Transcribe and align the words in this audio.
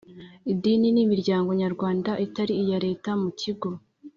Idini 0.51 0.87
n 0.95 0.97
imiryango 1.05 1.49
nyarwanda 1.61 2.11
itari 2.25 2.53
iya 2.63 2.77
leta 2.85 3.09
mu 3.21 3.29
kigo 3.39 3.69